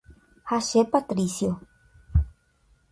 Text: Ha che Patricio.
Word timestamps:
Ha 0.45 0.57
che 0.61 0.87
Patricio. 0.87 1.59